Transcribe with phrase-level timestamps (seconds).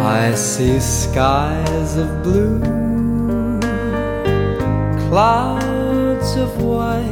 [0.00, 2.60] I see skies of blue,
[5.10, 7.02] clouds of white.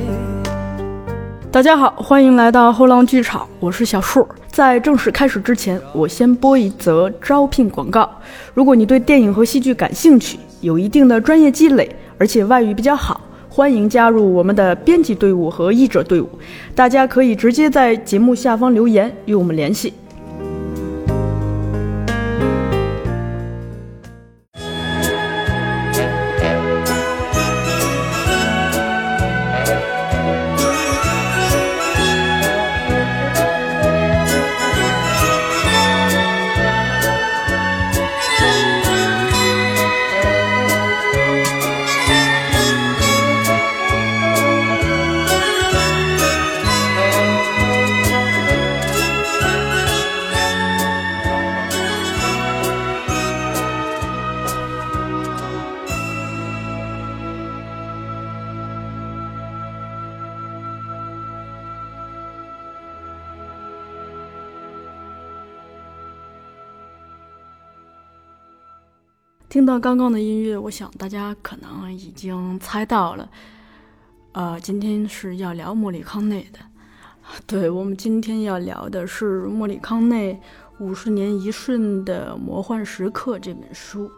[1.50, 4.26] 大家好，欢迎来到后浪剧场，我是小树。
[4.52, 8.08] 在正式开始之前，我先播一则招聘广告。
[8.54, 16.28] 如果你对电影和戏剧感兴趣，有一定的专业积累，而且外语比较好，欢迎加入我们的编辑队伍和译者队伍。
[16.72, 19.92] 大家可以直接在节目下方留言与我们联系。
[69.56, 73.26] 听到刚刚的音乐，我想大家可能已经猜到了，
[74.32, 76.58] 呃，今天是要聊莫里康内的。
[77.48, 80.34] 对我们今天要聊的是莫里康内
[80.84, 84.10] 《五十年一瞬的魔幻时刻》这本书。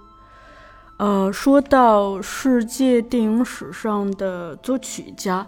[0.96, 5.46] 呃，说到世界电影史上的作曲家，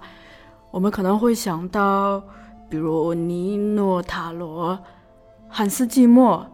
[0.71, 2.23] 我们可能会想到，
[2.69, 4.79] 比如尼诺·塔罗、
[5.49, 6.47] 汉斯·季默。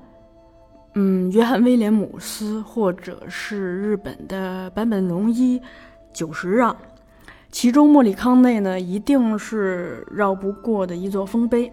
[0.99, 5.61] 嗯，约翰·威廉姆斯，或者是日本的坂本龙一、
[6.11, 6.75] 久石让，
[7.53, 11.71] 其中莫里康内呢，一定是绕不过的一座丰碑。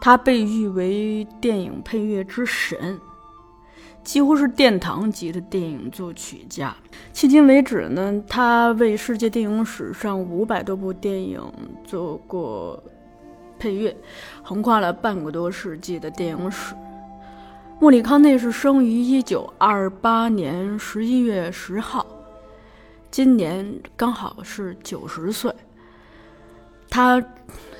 [0.00, 3.00] 他被誉为电影配乐之神，
[4.04, 6.72] 几乎是殿堂级的电影作曲家。
[7.12, 11.42] 迄今为止呢，他为世界电影史上五百多部电影
[11.84, 12.80] 做过
[13.58, 13.96] 配乐，
[14.44, 16.76] 横跨了半个多世纪的电影史。
[17.80, 22.06] 莫里康内是生于一九二八年十一月十号，
[23.10, 25.52] 今年刚好是九十岁。
[26.88, 27.22] 他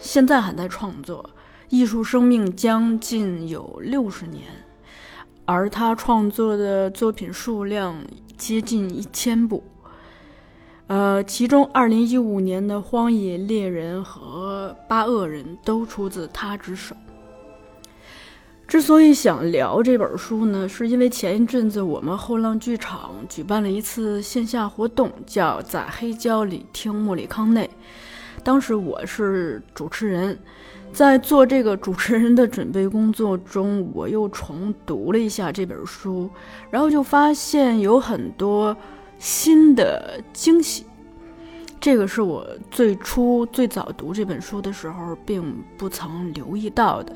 [0.01, 1.31] 现在还在创作，
[1.69, 4.43] 艺术生命将近有六十年，
[5.45, 7.97] 而他创作的作品数量
[8.37, 9.63] 接近一千部。
[10.89, 16.95] 呃，其中二零一五年的《荒野猎人》和《八恶人》都出自他之手。
[18.75, 27.71] 之所以想聊这本书呢，是因为前一阵子我们后浪剧场举办了一次线下活动，叫在黑胶里听莫里康内。
[28.43, 30.37] 当时我是主持人，
[30.93, 36.29] 在做这个主持人的准备工作中，我又重读了一下这本书，
[36.69, 38.77] 然后就发现有很多
[39.21, 40.85] 新的惊喜。
[41.81, 47.15] 这个是我最初最早读这本书的时候并不曾留意到的。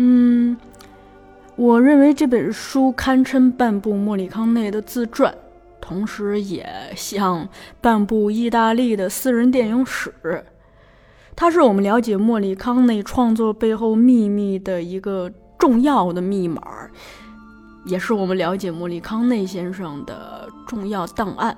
[0.00, 0.56] 嗯，
[1.56, 5.34] 我认为这本书堪称半部莫里康内的自传，
[5.80, 7.48] 同时也像
[7.80, 10.14] 半部意大利的私人电影史。
[11.34, 16.62] 它是我们了解莫里康内创作背后秘密的一个重要的密码，
[17.86, 21.56] 也是我们了解莫里康内先生的重要档案。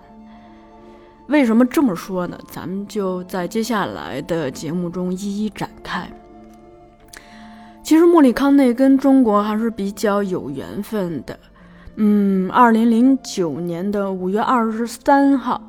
[1.29, 2.39] 为什么这么说呢？
[2.51, 6.11] 咱们就在接下来的节目中一一展开。
[7.91, 11.37] 其实莫里康内跟中国还是比较有缘分的。
[11.97, 15.61] 嗯，二零零九年的五月二十三号，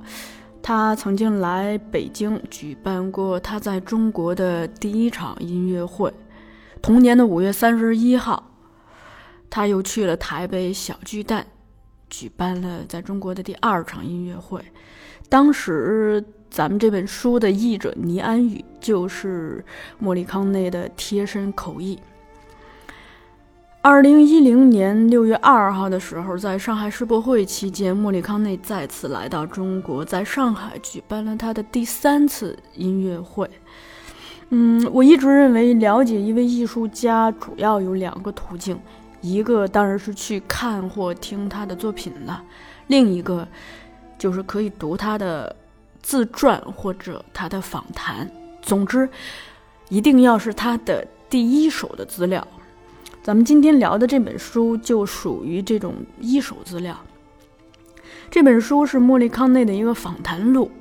[0.62, 6.14] 他曾经来北京举办过他在中国的第一场音乐会。
[6.80, 8.52] 同年的五月三十一号，
[9.50, 11.44] 他又去了台北小巨蛋，
[12.08, 14.62] 举办了在中国的第二场音乐会。
[15.28, 19.66] 当时咱们这本书的译者倪安宇就是
[19.98, 22.00] 莫里康内的贴身口译。
[23.84, 33.50] 二零一零年六月二号的时候，在上海世博会期间，莫里康内再次来到中国，在上海举办了他的第三次音乐会。
[34.50, 38.80] 嗯，我一直认为了解一位艺术家主要有两个途径，
[39.20, 42.44] 一个当然是去看或听他的作品了，
[42.88, 43.48] 另一个。
[44.20, 45.56] 就是可以读他的
[46.00, 48.30] 自传或者他的访谈，
[48.62, 49.10] 总之，
[49.90, 52.48] 一定要是他的第一手的资料。
[53.24, 56.98] 咱们今天聊的这本书就属于这种一手资料。
[58.32, 60.72] 这本书是莫里康内的一个访谈录，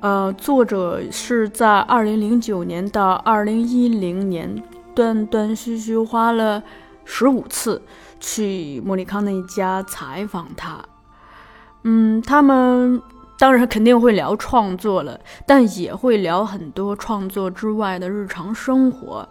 [0.00, 4.62] 呃，作者是在二零零九年到二零一零年
[4.94, 6.62] 断断续续花了
[7.04, 7.82] 十五次
[8.18, 10.82] 去莫里康内家采访他。
[11.82, 13.02] 嗯，他们
[13.38, 19.28] 当然肯定会聊创作了，但也会聊很多创作之外的日常生活。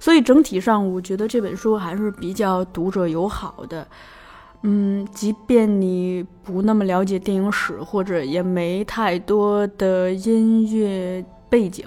[0.00, 3.86] 所以整体上，我觉得这本书还是比较读者友好的。
[4.62, 11.86] 嗯，即便你不那么了解电影史，或者也没太多的音乐背景，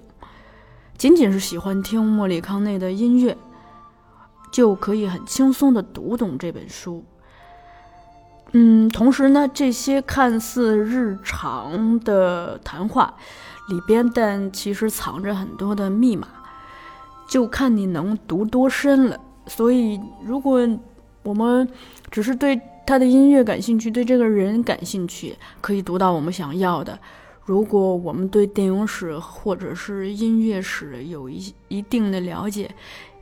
[0.98, 3.36] 仅仅是喜欢听莫里康内的音乐，
[4.52, 7.04] 就可以很轻松的读懂这本书。
[8.54, 13.16] 嗯，同时呢，这些看似日常的谈话
[13.70, 16.28] 里边，但其实藏着很多的密码，
[17.28, 19.20] 就看你能读多深了。
[19.48, 20.68] 所以，如果
[21.24, 21.68] 我们
[22.10, 26.98] 只是对他的音乐感兴趣，对这个人感兴趣，可以读到我们想要的。
[27.46, 32.74] 如果我们对电影史或者是音乐史有一一定的了解，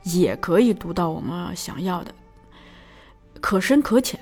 [0.04, 2.14] 也可以读到我们想要的，
[3.40, 4.20] 可深可浅。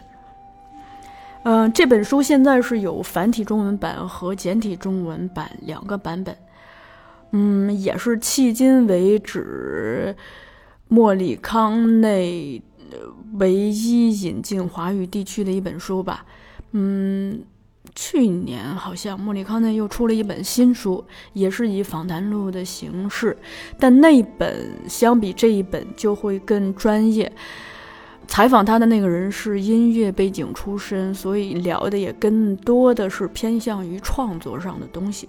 [1.42, 6.34] 嗯，这本书现在是有繁体中文版和简体中文版两个版本。
[7.32, 10.14] 嗯，也是迄今为止
[10.88, 12.62] 莫里康内。
[13.34, 16.26] 唯一引进华语地区的一本书吧，
[16.72, 17.40] 嗯，
[17.94, 23.38] 去年好像莫里康内又出了一本新书，也是以访谈录的形式，
[23.78, 27.30] 但那本相比这一本就会更专业。
[28.26, 35.28] 采访他的那个人是音乐背景出身，所以聊的也更多的是偏向于创作上的东西。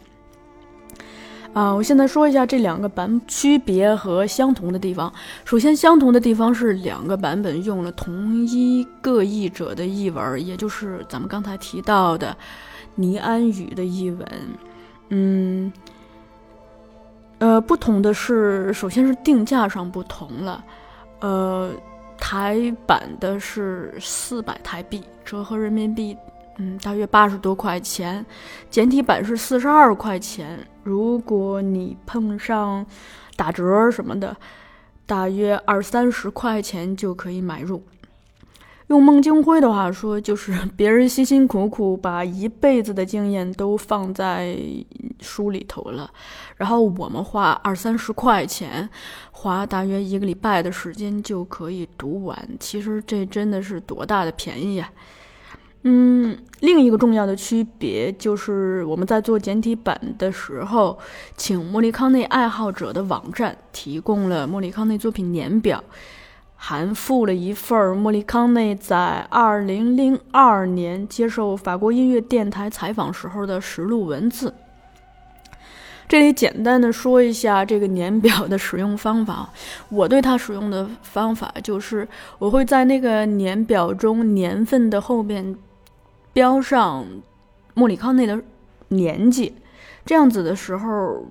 [1.53, 5.12] 啊，我现在说一下这两个版区别和相同的地方。
[5.44, 12.36] 首先，相同的地方是两个版本用了同一个译者的译文，也就是咱们刚才提到的
[12.95, 14.27] 倪安宇的译文。
[15.09, 15.74] 嗯，
[17.39, 20.63] 呃，不同的是，首先是定价上不同了。
[21.19, 21.69] 呃，
[22.18, 26.15] 台版的是四百台币，折合人民币。
[26.62, 28.24] 嗯，大约八十多块钱，
[28.69, 30.60] 简体版是四十二块钱。
[30.84, 32.86] 如果你碰上
[33.36, 34.38] 打折什么的，
[35.08, 37.81] 大约二三十块钱就可以买入。
[38.88, 44.56] 用孟京辉的话说，就是 别人辛辛苦苦把一辈子的经验都放在
[45.19, 46.12] 书里头了，
[46.58, 48.88] 然后我们花二三十块钱，
[49.31, 52.38] 花大约一个礼拜的时间就可以读完。
[52.60, 54.92] 其实这真的是多大的便宜啊！
[55.83, 61.00] 嗯，另一个重要的区别就是我们在做简体版的时候，
[61.36, 65.83] 请莫里康内爱好者的网站提供了莫里康内作品年表，
[66.56, 74.54] 还附了一份莫里康内在2002年接受法国音乐电台采访时候的实录文字。
[76.07, 79.50] 这里简单的说一下这个年表的使用方法，
[79.89, 82.07] 我对它使用的方法就是
[82.38, 85.57] 我会在那个年表中年份的后边。
[86.33, 87.06] 标上
[87.74, 88.42] 莫里康内的
[88.89, 89.54] 年纪，
[90.06, 91.25] 这样子的时候，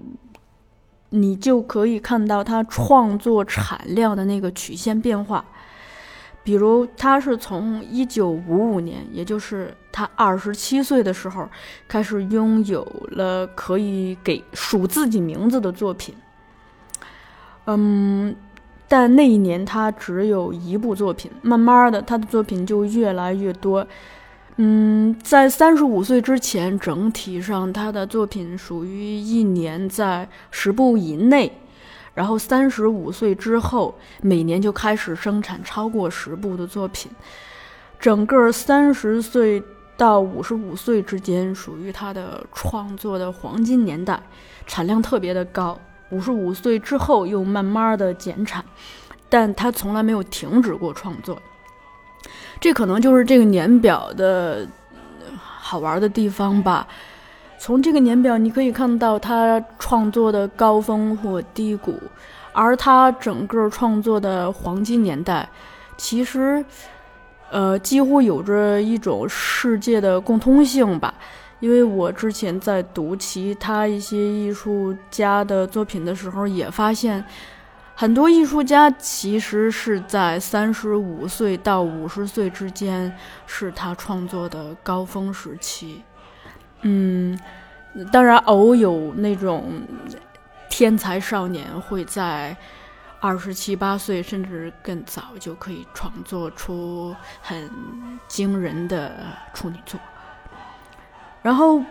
[1.10, 5.44] 你就可以看到他创作产量的那个曲线变化。
[6.42, 11.46] 比如，他是从一九五五年，也就是他二十七岁的时候，
[11.86, 16.14] 开始拥有了可以给数自己名字的作品。
[17.66, 18.34] 嗯，
[18.88, 23.86] 但那一年他只有一部作品，慢慢的，他的作品就越来越多。
[24.62, 31.50] 嗯，在三十五岁之前，整体上他的作品属于一年在十部以内，
[32.12, 37.10] 然后三十五岁之后，每年就开始生产超过十部的作品。
[37.98, 39.62] 整个三十岁
[39.96, 44.22] 到五十五岁之间属于他的创作的黄金年代，
[44.66, 45.80] 产量特别的高。
[46.10, 48.62] 五十五岁之后又慢慢的减产，
[49.30, 51.40] 但他从来没有停止过创作。
[52.60, 54.68] 这可能就是这个年表的
[55.38, 56.86] 好玩的地方吧。
[57.58, 61.98] 从这个年表，你可以看到他创作的高峰或低谷，
[62.52, 65.48] 而他整个创作的黄金年代，
[65.96, 66.64] 其实，
[67.50, 71.14] 呃，几乎有着一种世界的共通性吧。
[71.60, 77.24] 因为我之前在读其他一些艺术家的作品的时候，也发现。
[78.00, 83.14] 很多艺术家其实是在三十五岁到五十岁之间
[83.44, 86.02] 是他创作的高峰时期。
[86.80, 87.38] 嗯，
[88.10, 89.82] 当然偶有那种
[90.70, 92.56] 天才少年会在
[93.20, 97.70] 二十七八岁甚至更早就可以创作出很
[98.26, 99.12] 惊人的
[99.52, 100.00] 处女作。
[101.42, 101.84] 然后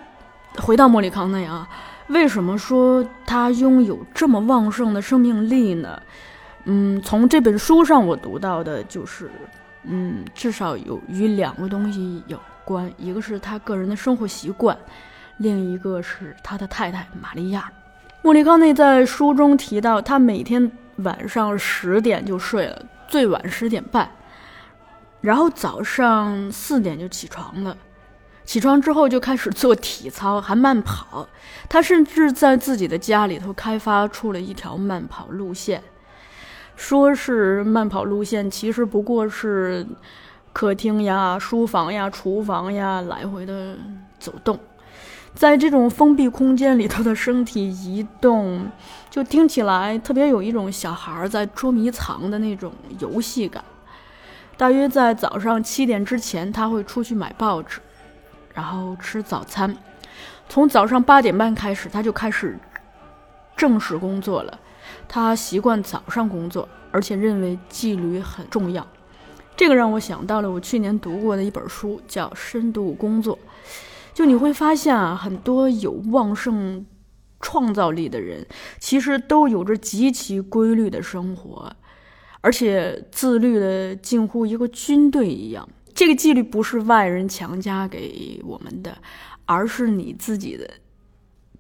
[0.57, 1.69] 回到莫里康内啊。
[2.09, 6.01] 为什么说他拥有这么旺盛的生命力呢？
[6.65, 9.31] 嗯，从这本书上我读到的就是，
[9.83, 14.77] 嗯，至少有与两个东西有关，一个是他个人的生活习惯，
[15.37, 17.71] 另一个是他的太太玛利亚。
[18.21, 24.09] 莫里康内在书中提到，他每天晚上十点就睡了，最晚十点半，
[25.21, 27.77] 然后早上四点就起床了。
[28.49, 31.29] 起床之后就开始做体操，还慢跑。
[31.69, 35.83] 他甚至在自己的家里头开发出了一条慢跑路线，
[36.75, 39.85] 说是慢跑路线，其实不过是
[40.51, 43.77] 客厅呀、书房呀、厨房呀来回的
[44.17, 44.59] 走动。
[45.35, 48.67] 在这种封闭空间里头的身体移动，
[49.11, 53.63] 就听起来特别有一种小孩在捉迷藏的那种游戏感。
[54.57, 57.79] 大约在早上七点之前，他会出去买报纸。
[58.53, 59.75] 然后吃早餐，
[60.47, 62.57] 从早上八点半开始，他就开始
[63.55, 64.59] 正式工作了。
[65.07, 68.85] 他习惯早上工作，而且认为纪律很重要。
[69.55, 73.37] 这个让我想到了我去年读过的一本书，叫《深度工作》。
[74.13, 76.85] 就你会发现啊，很多有旺盛
[77.39, 78.45] 创造力的人，
[78.79, 81.71] 其实都有着极其规律的生活，
[82.41, 85.67] 而且自律的近乎一个军队一样。
[85.99, 88.97] 这个纪律不是外人强加给我们的，
[89.43, 90.65] 而是你自己的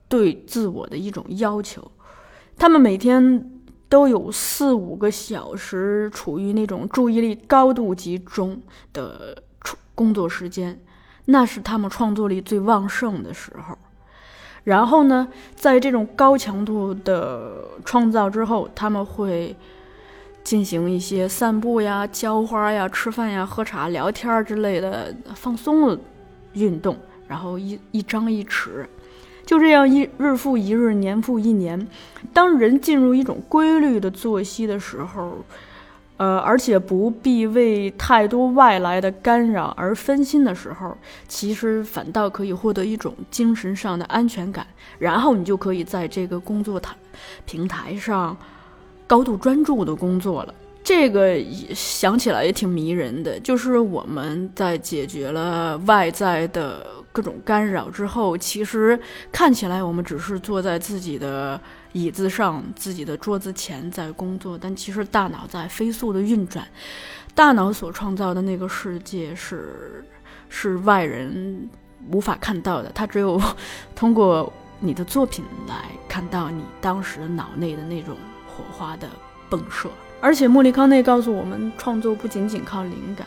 [0.07, 1.91] 对自我的一种要求。
[2.57, 3.51] 他们每天
[3.89, 8.61] 都有四五个小时处于那种注意力高度集中
[8.93, 9.43] 的
[9.93, 10.79] 工作时间，
[11.25, 13.77] 那是他们创作力最旺盛的时候。
[14.63, 19.53] 然后呢，在这种高强度的创造之后，他们会。
[20.43, 25.99] 进行一些散步呀、浇花呀、吃饭呀、喝茶、聊天之类的放松的
[26.53, 28.85] 运动，然后一一张一弛，
[29.45, 31.87] 就这样一日复一日，年复一年。
[32.33, 35.37] 当人进入一种规律的作息的时候，
[36.17, 44.65] 呃，而且不必为太多外来的干扰而分心的时候，其实反倒可以获得一种精神上的安全感，
[44.97, 46.95] 然后你就可以在这个工作台
[47.45, 48.35] 平台上。
[49.09, 51.35] 高度专注的工作了，这个
[51.73, 53.39] 想起来也挺迷人的。
[53.39, 58.99] 就是我们在解决了外在的各种干扰之后，其实
[59.31, 61.59] 看起来我们只是坐在自己的
[61.91, 66.63] 椅子上、自己的桌子前在工作，但其实大脑在飞速的运转。
[67.33, 70.05] 大脑所创造的那个世界是
[70.49, 71.67] 是外人
[72.11, 73.41] 无法看到的，它只有
[73.95, 78.15] 通过你的作品来看到你当时脑内的那种。
[78.59, 79.07] 火花的
[79.49, 79.89] 迸射，
[80.19, 83.25] 而且莫里康内告诉我们，创作不仅仅靠灵感，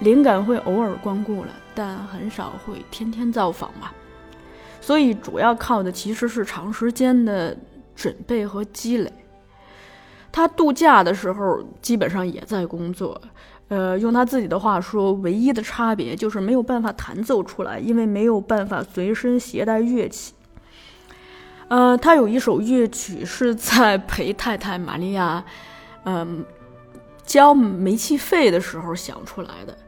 [0.00, 3.94] 灵感会偶尔光顾了，但很少会天天造访吧。
[4.80, 7.56] 所以主要靠的其实是长时间的
[7.96, 9.10] 准备和积累。
[10.30, 13.20] 他度假的时候基本上也在工作，
[13.68, 20.34] 呃，用他自己的话说，唯一的差别就是没有办法弹奏出来，因为没有办法随身携带乐器。
[21.68, 25.44] 呃，他有一首乐曲是在陪太太玛利亚，
[26.04, 26.44] 嗯，
[27.24, 29.78] 交煤气费的时候想出来的。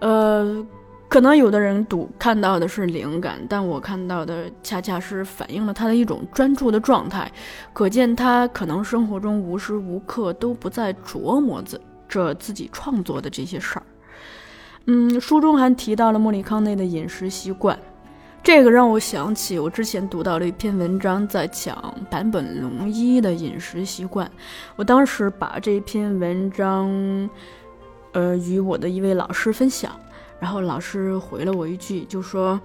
[0.00, 0.66] 呃，
[1.08, 7.32] 可能有的人读看到的是灵感，但我看到的恰恰是反映了他的一种专注的状态。
[7.72, 13.82] 可见他可能生活中无时无刻都不在琢磨着着自己创作的这些事儿。
[14.84, 17.78] 嗯，书中还提到了莫里康内的饮食习惯。
[18.48, 24.26] 这个让我想起我之前读到的一篇文章，在讲坂本龙一的饮食习惯。
[24.74, 26.88] 我当时把这篇文章，
[28.12, 29.94] 呃，与我的一位老师分享，
[30.40, 32.58] 然后老师回了我一句，就说：“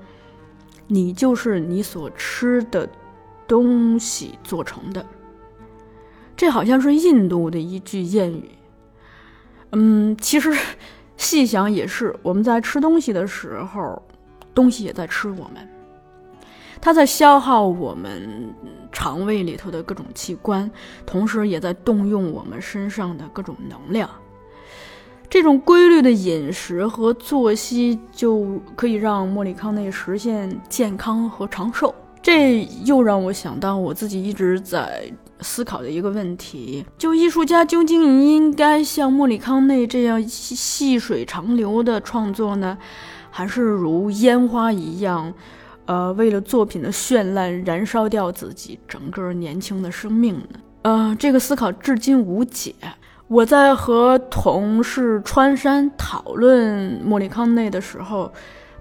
[0.88, 2.88] 你就是你所吃的
[3.46, 5.06] 东西做成的。”
[6.38, 8.52] 这好像是印度的一句谚语。
[9.74, 10.50] 嗯，其实
[11.18, 14.02] 细想也是，我们在吃东西的时候。
[14.56, 15.68] 东西也在吃我们，
[16.84, 18.54] 它在消耗我们
[18.92, 20.70] 肠胃里头的各种器官，
[21.06, 24.10] 同时也在动用我们身上的各种能量。
[25.30, 31.96] 这种规律的饮食和作息就可以让莫里康内实现健康和长寿。
[32.22, 35.10] 这又让我想到我自己一直在
[35.40, 42.78] 思考的一个问题：就艺术家究竟应该像莫里康内这样细水长流的创作呢？
[43.32, 45.34] 还是如烟花一样，
[45.86, 50.60] 呃，为了作品的绚烂燃烧掉自己整个年轻的生命呢？
[50.84, 52.74] 呃，这个思考至今无解。
[53.28, 58.32] 我在和同事川山讨论莫里康内的时候，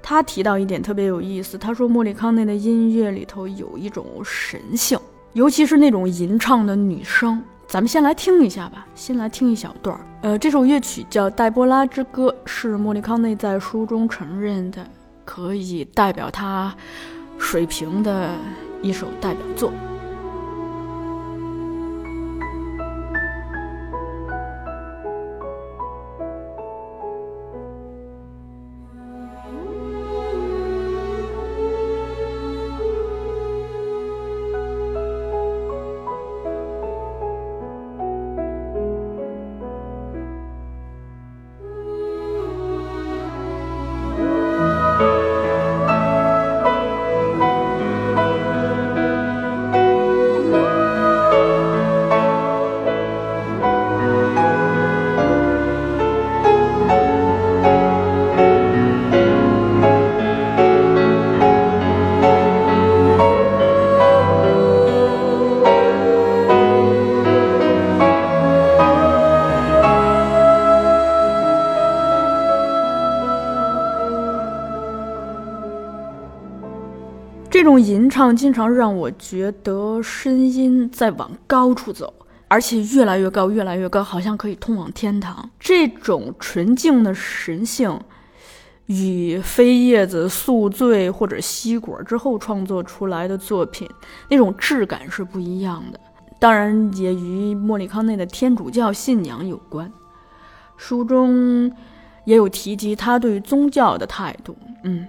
[0.02, 1.56] 他提到一点特别有意思。
[1.56, 4.98] 他说莫里康内的音乐里头有一种神性，
[5.32, 7.42] 尤其是那种吟唱的女声。
[7.68, 10.04] 咱们先来听一下吧，先来听一小段儿。
[10.20, 14.86] 呃，这首乐曲叫《黛波拉之歌》，是莫里康内在书中承认的，
[15.24, 16.74] 可以代表他
[17.38, 18.36] 水平的
[18.82, 19.72] 一首代表作。
[78.22, 82.12] 种吟唱经常让我觉得声音在往高处走，
[82.48, 85.50] 而且越来越高，越来越高，好像可以通往天堂。
[85.58, 87.98] 这种纯净的神性，
[88.86, 93.88] 与飞叶子宿醉或者吸果之后创作出来的作品
[94.28, 96.00] 那种质感是不一样的。
[96.38, 99.90] 当然，也与莫里康内的天主教信仰有关。
[100.76, 101.70] 书中
[102.24, 104.56] 也有提及他对宗教的态度。
[104.84, 105.06] 嗯。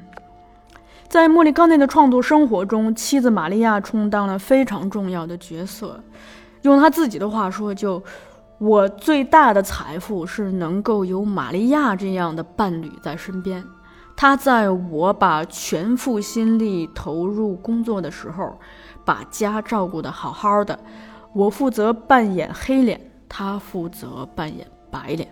[1.14, 6.04] 在莫里康内的创作生活中，妻子玛利亚充当了非常重要的角色。
[6.64, 8.02] 用他自己的话说，就
[8.58, 13.64] 我最大的财富是能够有玛利亚这样的伴侣在身边。
[14.16, 18.58] 他在我把全副心力投入工作的时候，
[19.06, 20.80] 把家照顾得好好的。
[21.32, 25.30] 我负责扮演黑脸，他负责扮演白脸。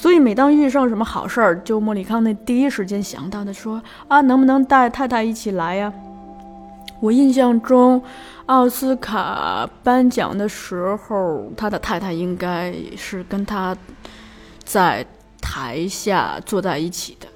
[0.00, 5.92] 所以，每当遇上什么好事儿，就莫里康内第一时间想到的说：“啊，能不能带太太一起来呀？”
[7.02, 8.00] 我印象中，
[8.46, 13.76] 奥斯卡颁奖的时候，他的太太应该是跟他
[14.64, 15.04] 在
[15.40, 17.26] 台下坐在一起的。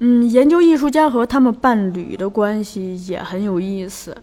[0.00, 4.14] 嗯，研究艺术家和他们伴侣的关系也很有意思。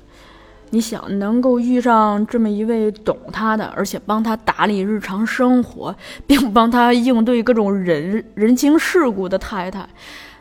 [0.71, 5.95] 你想能够遇上这么一位懂他的，而且帮他打理日常生活，
[6.27, 9.87] 并帮他应对各种人人情世故的太太，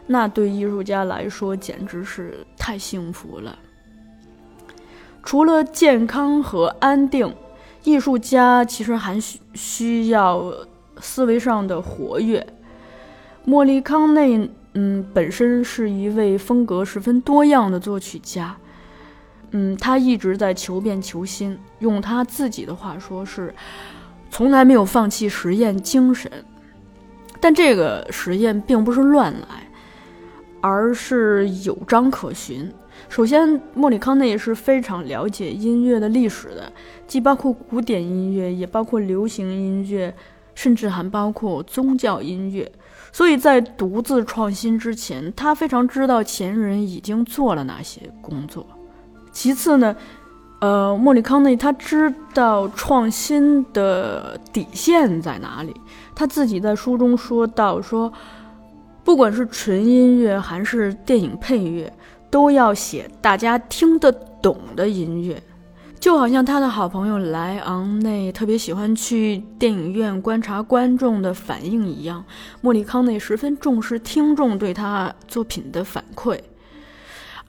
[0.06, 3.58] 那对艺术家来说简直是太幸福了。
[5.22, 7.32] 除了健康和安定，
[7.84, 10.52] 艺术家其实还需需要
[11.00, 12.44] 思维上的活跃。
[13.44, 18.56] 莫里康内，嗯，本身是一位风格十分多样的作曲家。
[19.57, 23.55] 嗯，他一直在求变求新，用他自己的话说是，
[24.29, 26.29] 从来没有放弃实验精神。
[27.40, 29.71] 但这个实验并不是乱来，
[30.61, 32.69] 而是有章可循。
[33.09, 36.73] 首先，莫里康内是非常了解音乐的历史的，
[37.07, 40.12] 既包括古典音乐，也包括流行音乐，
[40.57, 42.71] 甚至还包括宗教音乐。
[43.12, 48.67] 所以在独自创新之前，他非常知道前人已经做了哪些工作。
[49.35, 49.94] 其次呢，
[50.61, 55.75] 呃，莫里康内他知道创新的底线在哪里。
[56.14, 58.11] 他自己在书中说到说，
[59.03, 61.92] 不管是纯音乐还是电影配乐，
[62.31, 65.42] 都要写大家听得懂的音乐。
[65.99, 72.25] 就好像他的好朋友莱昂内特别喜欢去电影院观察观众的反应一样，
[72.61, 76.38] 莫里康内十分重视听众对他作品的反馈，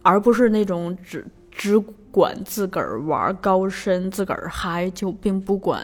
[0.02, 1.24] 而不是那种只。
[1.58, 1.80] 只
[2.12, 5.82] 管自个儿玩高深，自个儿嗨，就并不管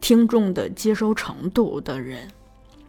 [0.00, 2.28] 听众的接收程度的人。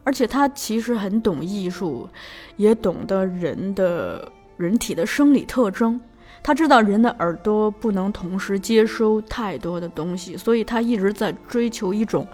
[0.03, 2.09] 而且他其实很懂艺术，
[2.57, 6.01] 也懂得人的人体的生理特征。
[6.41, 12.25] 他知道人的耳朵不能同时接收太多的东西，所以他一直在追求一种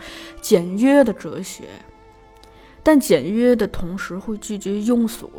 [0.41, 1.63] 简约的哲学。
[2.81, 5.29] 但简约的同时会拒绝庸俗。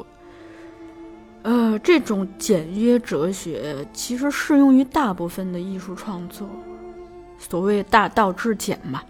[1.46, 6.44] 呃，这种简约哲学其实适用于大部分的艺术创作，
[7.38, 9.00] 所谓大道至简嘛。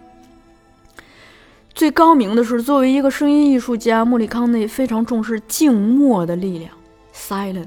[1.73, 6.71] 最高明的是，作为一个声音艺术家，莫里康内非常重视静默的力量。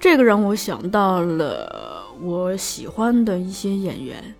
[0.00, 4.34] 这个让我想到了我喜欢的一些演员，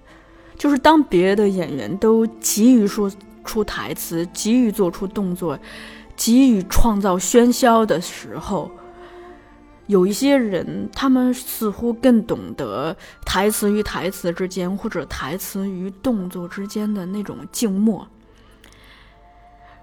[0.58, 3.08] 就是当别的演员都急于说
[3.44, 5.56] 出台词、急于做出动作、
[6.16, 8.68] 急于创造喧嚣的时候。
[9.86, 18.06] 有一些人，他们似乎更懂得台词与台词之间，或者台词与动作之间的那种静默，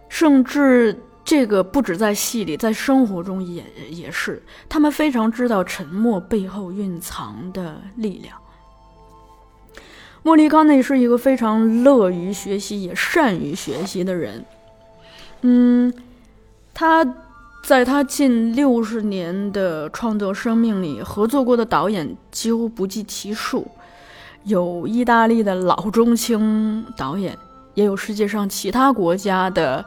[0.09, 8.37] 甚至这个不止在戏里，在生活中也也是，他们非常知道沉默背后蕴藏的力量。
[10.21, 14.45] 莫里康内是一个非常乐于学习也善于学习的人，
[15.41, 15.93] 嗯，
[16.73, 17.05] 他
[17.63, 23.65] 在他近六十年的创作生命里，合作过的导演几乎不计其数，
[24.43, 27.37] 有意大利的老中青导演，
[27.73, 29.83] 也有世界上其他国家的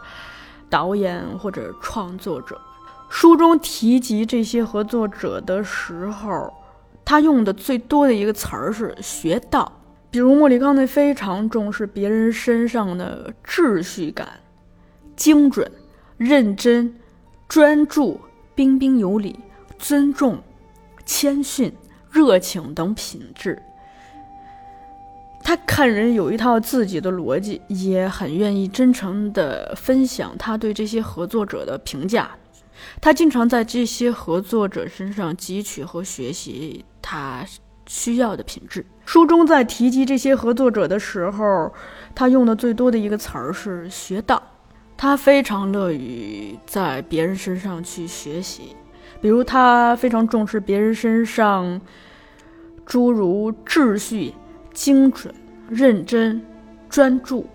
[0.70, 2.58] 导演或者创作者。
[3.10, 6.50] 书中提及这些合作者的时候，
[7.04, 9.70] 他用的最多的一个词儿是“学到”。
[10.10, 14.26] 比如莫里康内非常重视别人身上的秩序感、
[15.14, 15.70] 精准、
[16.16, 16.94] 认真、
[17.48, 18.20] 专注、
[18.54, 19.38] 彬彬有礼、
[19.78, 20.38] 尊重、
[21.04, 21.72] 谦逊、
[22.10, 23.62] 热情等品质。
[25.42, 32.30] 他看人有一套自己的逻辑，也很愿意真诚地分享他对这些合作者的评价。
[33.00, 37.44] 他经常在这些合作者身上汲取和学习他。
[37.88, 38.84] 需要的品质。
[39.04, 41.72] 书中在提及这些合作者的时候，
[42.16, 44.42] 他用的最多的一个词儿是“学到”。
[44.96, 48.74] 他非常乐于在别人身上去学习，
[49.20, 51.80] 比如他非常重视别人身上
[52.86, 54.32] 诸如秩序、
[54.72, 55.34] 精准、
[55.68, 56.42] 认真、
[56.88, 57.46] 专注、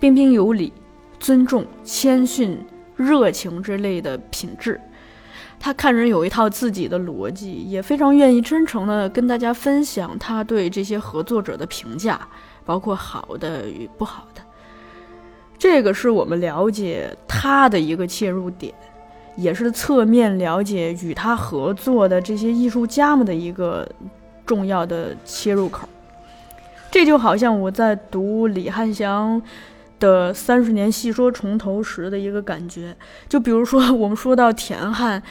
[0.00, 0.72] 彬彬有礼、
[1.20, 2.58] 尊重、谦逊、
[2.96, 4.80] 热情之类的品质。
[5.60, 12.20] 他看人有一套自己的逻辑，也非常愿意真诚地跟大家分享他对这些合作者的评价，
[12.64, 14.43] 包括好的与不好的。
[15.58, 18.72] 这个是我们了解他的一个切入点，
[19.36, 23.88] 也是侧面了解与他合作的这些艺术家们的一个
[24.44, 25.88] 重要的切入口。
[26.90, 29.40] 这就好像我在读李汉祥
[29.98, 32.96] 的《三十年细说重头》时的一个感觉，
[33.28, 35.22] 就比如说我们说到田汉。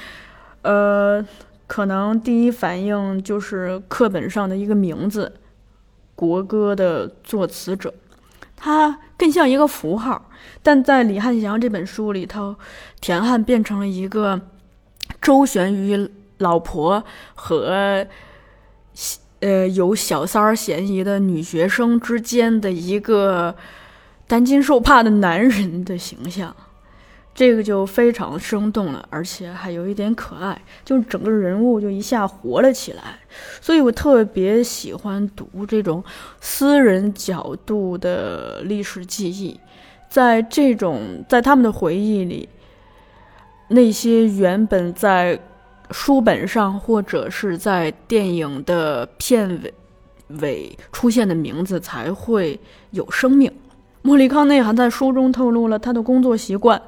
[0.64, 1.22] 呃，
[1.68, 5.30] 可能第一反应就是课本上的一个名字，
[6.16, 7.94] 国歌的作词者，
[8.56, 10.30] 他更像一个符号。
[10.62, 12.56] 但在李汉祥这本书里头，
[13.02, 14.39] 田汉变成了一个
[15.22, 17.04] 周旋于老婆
[17.36, 18.06] 和
[19.39, 23.56] 呃有小三儿嫌疑的女学生之间的一个
[24.28, 26.56] 担惊受怕的男人的形象。
[27.36, 33.17] 这个就非常生动了，而且还有一点可爱，就整个人物就一下活了起来。
[33.60, 36.04] 所以我特别喜欢读这种
[36.39, 39.60] 私人角度的历史记忆，
[40.08, 42.48] 在这种在他们的回忆里，
[43.69, 45.39] 那些原本在
[45.89, 49.74] 书本上或者是在电影的片尾
[50.39, 52.60] 尾出现的名字才会
[52.91, 53.52] 有生命。
[54.04, 56.80] 莫里康内还在书中透露了他的工作习惯。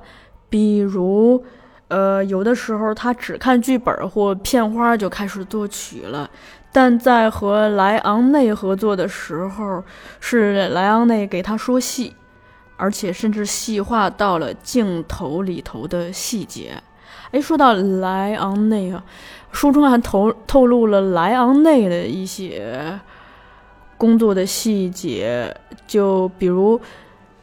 [0.50, 1.44] 比如，
[1.90, 6.30] 呃，有的时候他只看剧本或片花就开始作曲了，
[6.72, 9.84] 但在和莱昂内合作的时候，
[10.20, 12.16] 是莱昂内给他说戏，
[12.78, 16.82] 而且甚至细化到了镜头里头的细节。
[17.32, 19.04] 哎，说到莱昂内啊，
[19.52, 23.00] 书中还透透露了莱昂内的一些
[23.98, 25.56] 工作的细节，
[25.86, 26.80] 就比如。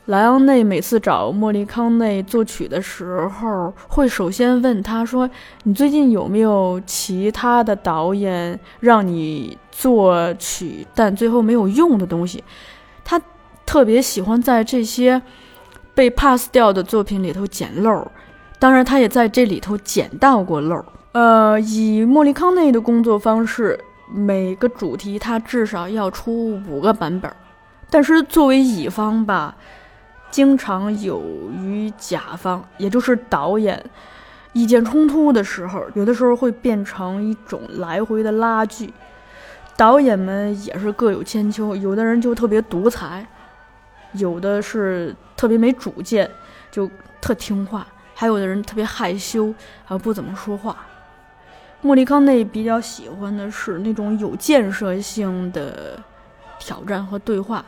[0.06, 5.30] 莱昂内每次找莫里康内作曲的时候，会首先问他说
[5.62, 12.42] ：“你最近有没有其他的导演让你作曲，但最后没有用的东西？”
[13.04, 13.20] 他
[13.64, 15.22] 特别喜欢在这些
[15.94, 18.10] 被 pass 掉的作品里头捡漏，
[18.58, 20.84] 当然，他也在这里头捡到过漏。
[21.12, 23.78] 呃，以莫里康内的工作方式，
[24.12, 27.32] 每个主题他至少要出五个版本，
[27.88, 29.54] 但是作为乙方吧。
[30.32, 33.84] 经常有与甲方，也就是导演
[34.54, 38.92] 意见冲突的时候，有的时候会变成一种来回的拉锯。
[39.76, 43.26] 导演们也是各有千秋，有的人就特别独裁，
[44.12, 46.30] 有的是特别没主见，
[46.70, 46.90] 就
[47.20, 47.82] 特听话；
[48.14, 50.76] 还有的人特别害羞，还不怎么说话。
[51.80, 55.98] 莫里康内比较喜欢的是那种有建设性的
[56.58, 57.64] 挑战和对话。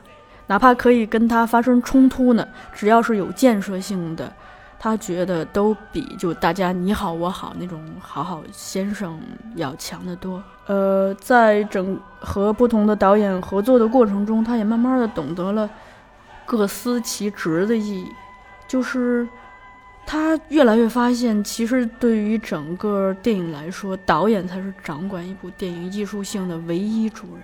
[0.46, 4.33] 哪怕可以跟他发生冲突呢，只要是有建设性的，
[4.78, 9.18] 他觉得都比就大家你好我好那种好好先生
[9.57, 10.42] 要强得多。
[10.66, 15.68] 呃，在整和不同的导演合作的过程中，他也慢慢的懂得了
[16.44, 18.07] 各司其职的意义，
[18.68, 19.26] 就是
[20.07, 27.42] 他越来越发现，其实对于整个电影来说，导演才是掌管一部电影艺术性的唯一主人。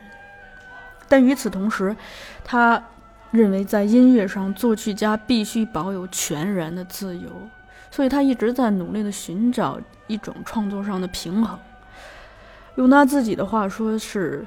[1.10, 1.94] 但与此同时，
[2.42, 2.82] 他
[3.30, 7.28] 认为在音乐上，作曲家必须保有全然的自由，
[7.90, 11.58] 所以他一直在努力的寻找一种创作上的平衡。
[12.76, 14.46] 用他自己的话说是，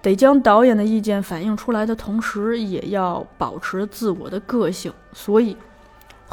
[0.00, 4.92] 得将导演的意见反映出来的同时，也要保持自我的个性。
[5.12, 5.56] 所以。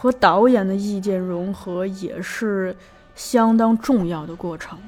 [0.01, 2.73] 和导演的意见融合也是
[3.15, 4.79] 相当重要的过程。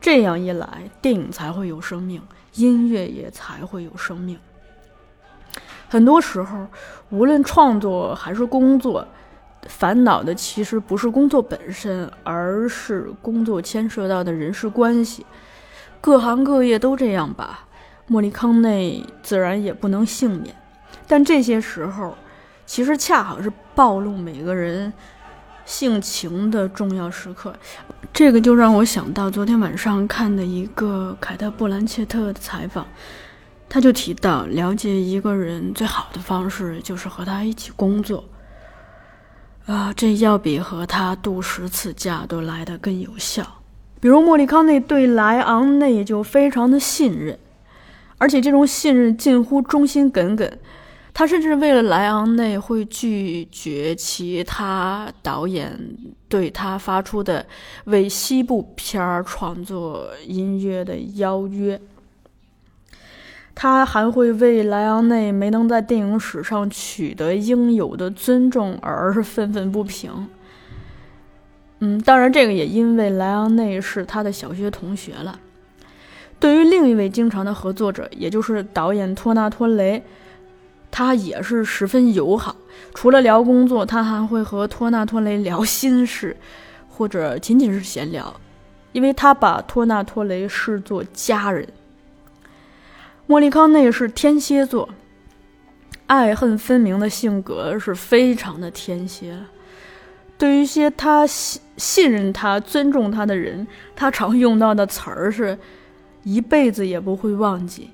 [0.00, 2.20] 这样一来，电影才会有生命，
[2.58, 4.36] 音乐也才会有生命。
[5.88, 6.66] 很多时候，
[7.08, 9.06] 无论创作还是工作，
[9.68, 15.24] 烦恼的其实不是工作本身，而是工作牵涉到的人事关系。
[16.00, 17.66] 各行各业都这样吧，
[18.06, 20.54] 莫里康内自然也不能幸免。
[21.06, 22.14] 但这些时候，
[22.66, 24.92] 其实恰好是暴露每个人
[25.68, 27.54] 性情的重要时刻，
[28.10, 32.86] 这个就让我想到昨天晚上看的一个凯特·布兰切特的采访，
[33.68, 38.24] 他就提到，了解一个人最好的方式就是和他一起工作，
[39.66, 43.46] 啊，这要比和他度十次假都来得更有效。
[44.00, 47.38] 比如莫里康内对莱昂内就非常的信任，
[48.16, 50.50] 而且这种信任近乎忠心耿耿。
[51.18, 55.76] 他甚至为了莱昂内会拒绝其他导演
[56.28, 57.44] 对他发出的
[57.86, 61.80] 为西部片儿创作音乐的邀约。
[63.52, 70.28] 他还会为莱昂内没能在电影史上取得应有的尊重而愤愤不平。
[71.80, 75.40] 嗯，当然，这个也因为莱昂内是他的小学同学了。
[76.38, 80.00] 对于另一位经常的合作者，也就是导演托纳托雷。
[80.90, 82.56] 他也是十分友好，
[82.94, 86.36] 除了聊工作，他还会和托纳托雷聊心事，
[86.88, 88.34] 或者仅仅是闲聊，
[88.92, 91.68] 因为他把托纳托雷视作家人。
[93.26, 94.88] 莫利康内是天蝎座，
[96.06, 99.38] 爱恨分明的性格是非常的天蝎。
[100.38, 105.58] 对于一些他信信任他、尊重他的人，他常用到的词儿是
[106.24, 107.90] “一辈子也不会忘记”，“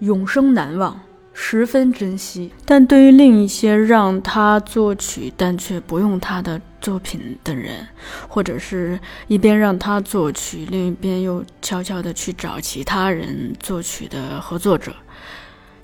[0.00, 0.98] 永生难忘”。
[1.32, 7.86] 十分珍惜，但对于另一些让他作曲但却不用他的作品的人，
[8.28, 14.94] 或者是一边让他作曲，另一边又悄悄地去找其他人作曲的合作者，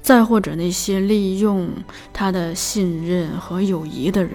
[0.00, 1.70] 再或者那些利用
[2.12, 4.32] 他的信任和友谊的人，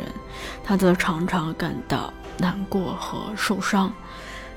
[0.63, 3.93] 他则常常感到难过和受伤。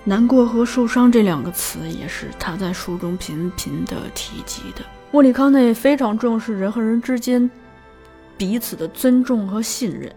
[0.04, 4.84] 难过和受伤这两个词，也是他在书中频频地提及的。
[5.14, 7.48] 莫里康内非常重视人和人之间
[8.36, 10.12] 彼此的尊重和信任，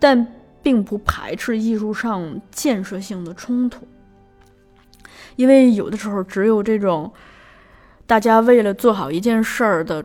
[0.00, 0.26] 但
[0.60, 3.86] 并不排斥艺术上建设性的冲突，
[5.36, 7.08] 因为有的时候只有这种
[8.04, 10.04] 大家为了做好一件事儿的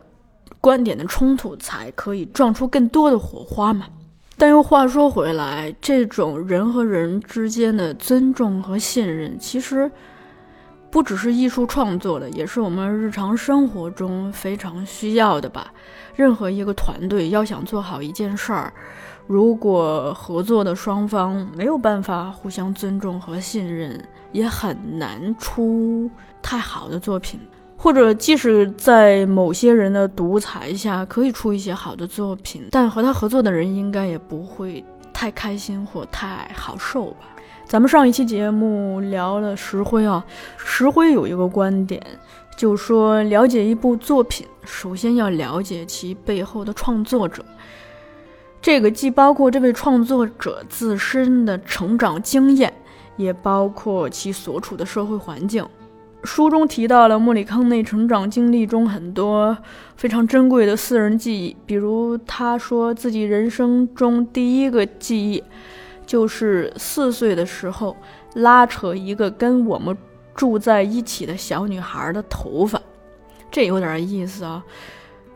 [0.60, 3.88] 观点的冲突，才可以撞出更多的火花嘛。
[4.36, 9.90] 但又话说回来，这种人和人之间的尊重和信任，其实。
[10.92, 15.72] 不只是艺术创作的，也是我们日常生活中非常需要的吧。
[16.14, 18.70] 任何一个团队要想做好一件事儿，
[19.26, 26.10] 如果合作的双方没有办法互相尊重和信任，也很难出
[26.42, 27.40] 太好的作品。
[27.78, 37.31] 或者，即使在某些人的独裁下可以出一些好的作品，但和他合作的人应该也不会太开心或太好受吧。
[37.66, 40.22] 咱们上一期节目聊了石灰啊，
[40.58, 42.02] 石灰有一个观点，
[42.54, 47.42] 就说了解一部作品，首先要了解其背后的创作者。
[48.60, 52.72] 这个既包括这位创作者自身的成长经验，
[53.16, 55.66] 也包括其所处的社会环境。
[56.24, 59.56] 书中提到了莫里康内成长经历中很多
[59.96, 65.42] 非常珍贵的私人记忆，比如他说自己人生中第一个记忆。
[66.12, 67.96] 就是四岁的时候
[68.34, 69.96] 拉扯一个跟我们
[70.34, 72.78] 住在一起的小女孩的头发，
[73.50, 74.62] 这有点意思啊。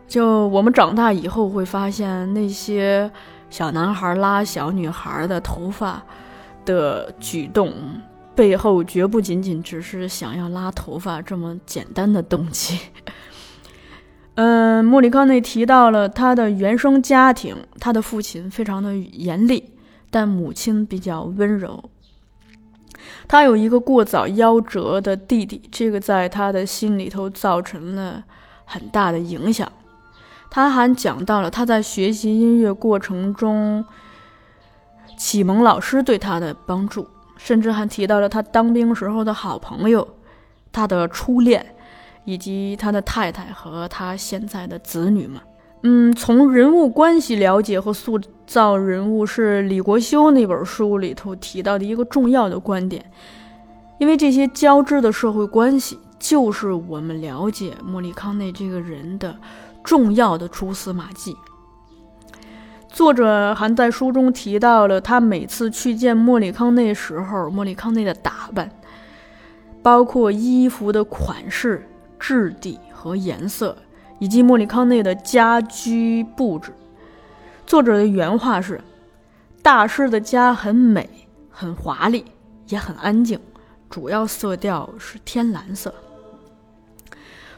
[0.07, 3.11] 就我们长大以后会发现，那些
[3.49, 6.03] 小男孩拉小女孩的头发
[6.67, 7.73] 的举动
[8.35, 12.79] 背后，绝不仅仅只是想要拉头发这么简单的动机。
[14.35, 19.71] 嗯，莫里康内提到了他的原生家庭，他的父亲非常的严厉。
[20.11, 21.90] 但母亲比较温柔。
[23.29, 28.25] 他有一个过早夭折的弟弟，这个在他的心里头造成了
[28.64, 29.71] 很大的影响。
[30.51, 33.85] 他还讲到了他在学习音乐过程中
[35.19, 40.07] 启蒙老师对他的帮助，甚至还提到了他当兵时候的好朋友、
[40.73, 41.75] 他的初恋，
[42.25, 45.40] 以及他的太太和他现在的子女们。
[45.83, 53.05] 嗯，从人物关系了解和塑造人物是李国修那本书里头提到的一个重要的观点，
[53.99, 59.37] 因为这些交织的社会关系就是我们了解莫里康内这个人的
[59.85, 61.37] 重要的蛛丝马迹。
[62.89, 68.71] 作者还在书中提到了他每次去见莫里康内时候，莫里康内的打扮，
[69.83, 71.87] 包括衣服的款式、
[72.19, 73.77] 质地和颜色。
[74.18, 76.72] 以及莫里康内的家居布置，
[77.66, 78.81] 作者的原话是
[79.62, 82.24] ：“大师的家很美，很华丽，
[82.68, 83.38] 也很安静，
[83.90, 85.94] 主要色调是天蓝色。”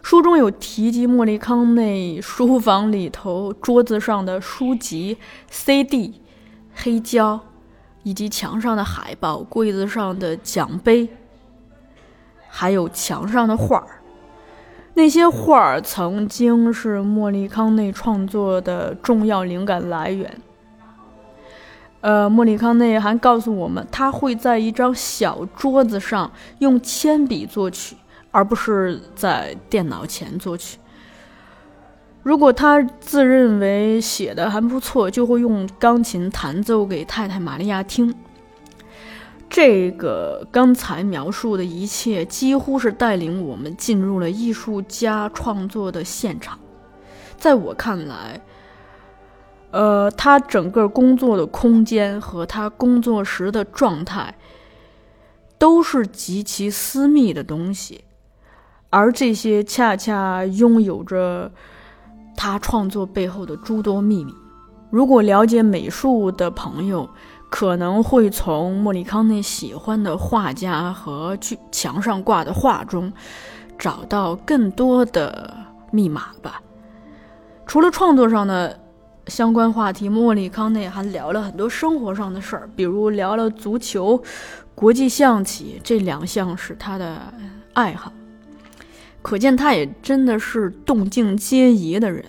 [0.02, 5.18] 书中有提及莫里康内书房里头桌子上的书籍、
[5.50, 6.22] CD、
[6.74, 7.38] 黑胶，
[8.04, 11.08] 以及墙上的海报、柜子上的奖杯，
[12.48, 13.97] 还有墙上的画儿。
[14.98, 20.28] 那些画儿曾经是莫里康内创作的重要灵感来源。
[22.00, 27.94] 呃，莫里康内还告诉我们，他会在一张小桌子上用铅笔作曲，
[28.32, 30.78] 而不是在电脑前作曲。
[32.24, 38.12] 如果他自认为写的还不错，就会用钢琴弹奏给太太玛利亚听。
[39.50, 46.58] 这个刚才描述的一切，几乎是带领我们进入了艺术家创作的现场。
[47.36, 48.40] 在我看来，
[49.70, 54.34] 呃，他整个工作的空间和他工作时的状态，
[55.56, 58.04] 都是极其私密的东西，
[58.90, 61.50] 而这些恰恰拥有着
[62.36, 64.34] 他创作背后的诸多秘密。
[64.90, 67.08] 如果了解美术的朋友，
[67.50, 73.12] 可能会从莫里康内喜欢的画家和去墙上挂的画中
[73.78, 75.56] 找到更多的
[75.90, 76.60] 密码吧。
[77.66, 78.78] 除了创作上的
[79.26, 84.22] 相关话题，莫里康内还聊了很多生活上的事儿，比如聊了足球、
[84.74, 87.32] 国际象棋这两项是他的
[87.74, 88.12] 爱好。
[89.20, 92.24] 可见他也真的是动静皆宜的人。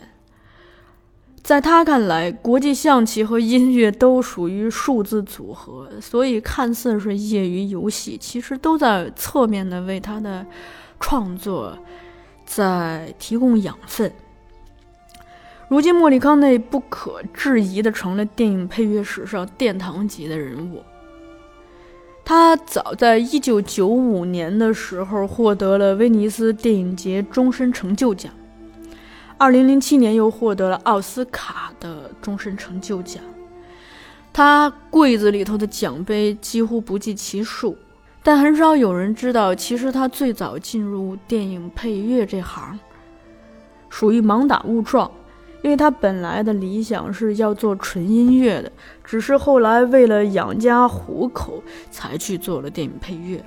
[1.50, 10.46] 在他看来，国际象棋和音乐都属于数字组合，所以看似是业余游戏，其实都在侧面的为他的
[11.00, 11.76] 创作
[12.46, 14.14] 在提供养分。
[15.70, 20.84] 如今，莫里康内不可置疑的成了电影配乐史上殿堂级的人物。
[22.24, 28.32] 他早在一九九五年的时候获得了威尼斯电影节终身成就奖。
[29.40, 33.24] 二零零七年又获得了奥斯卡的终身成就奖，
[34.34, 37.78] 他柜子里头的奖杯几乎不计其数，
[38.22, 42.78] 但很少有人知道，其实他最早进入电影配乐这行，
[43.90, 45.10] 属于盲打误撞，
[45.64, 48.70] 因为他本来的理想是要做纯音乐的，
[49.06, 53.42] 只是后来为了养家糊口，才去做了电影配乐。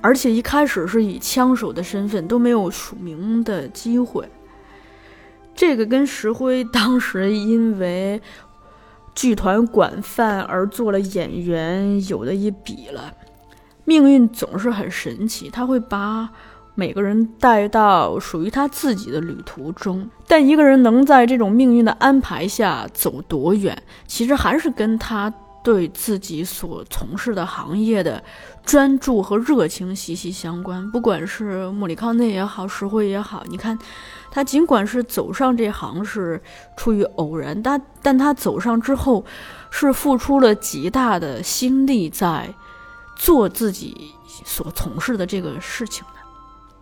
[0.00, 4.28] 而且一开始是以枪手的身份都没有署名的机会，
[5.54, 8.20] 这个跟石灰当时因为
[9.14, 13.12] 剧团管饭而做了演员有的一比了。
[13.84, 16.28] 命运总是很神奇，他会把
[16.74, 25.32] 每个人带到属于他自己的旅途中，但一个人能在这种命运的安排下走多远，其实还是跟他。
[25.60, 28.22] 对自己所从事的行业的
[28.64, 30.90] 专注和热情息息相关。
[30.90, 33.78] 不管是莫里康内也好，石灰也好，你看，
[34.30, 36.40] 他尽管是走上这行是
[36.76, 39.24] 出于偶然，但但他走上之后，
[39.70, 42.52] 是付出了极大的心力在
[43.16, 44.12] 做自己
[44.44, 46.20] 所从事的这个事情的。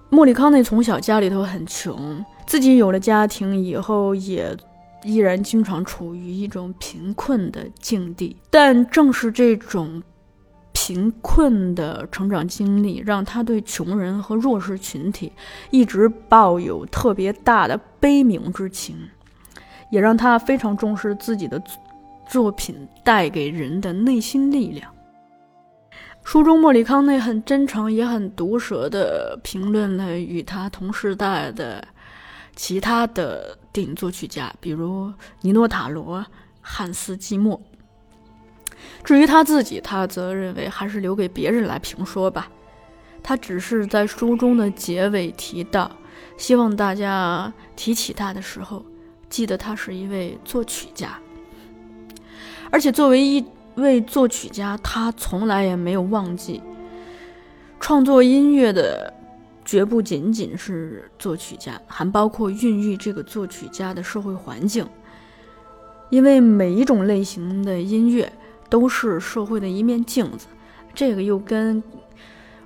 [0.09, 4.57] 莫里康内从小家里头很穷，自己有了家庭以后也。
[5.05, 10.03] 依然经常处于一种贫困的境地，但正是这种
[10.87, 15.33] 贫困的成长经历，让他对穷人和弱势群体
[15.73, 18.97] 一直抱有特别大的悲悯之情，
[19.91, 21.61] 也让他非常重视自己的
[22.29, 24.89] 作品带给人的内心力量。
[26.23, 31.85] 书中莫里康内很真诚也很毒舌地评论了与他同时代的。
[32.55, 36.25] 其他的电影作曲家，比如尼诺·塔罗、
[36.61, 37.61] 汉斯·季默。
[39.05, 42.49] 至于他自己，他则认为还是留给别人来评说吧。
[43.23, 45.91] 他只是在书中的结尾提到，
[46.37, 48.85] 希望大家提起他的时候，
[49.29, 51.19] 记得他是一位作曲家。
[52.71, 53.45] 而且作为一
[53.77, 56.63] 位作曲家，他从来也没有忘记
[57.81, 59.13] 创作音乐的。
[59.69, 64.87] 绝不仅仅是作曲家，还包括孕育这个作曲家的社会环境。
[66.09, 68.33] 因为每一种类型的音乐
[68.69, 70.47] 都是社会的一面镜子，
[70.95, 71.83] 这个又跟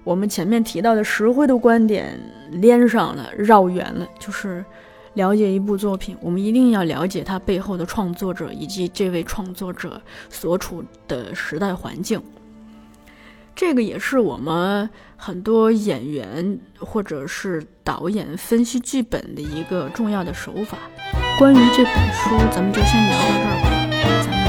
[0.04, 2.18] 我们前面提到的石灰的观点
[2.50, 4.06] 连上了，绕远了。
[4.18, 4.64] 就是
[5.14, 12.20] 了解一部作品，我们一定要了解它背后的创作者以及这位创作者所处的时代环境。
[13.54, 20.78] 这个也是我们很多演员或者是导演分析剧本的一个重要的手法。
[21.38, 24.39] 关于这本书，咱们就先聊到这儿吧。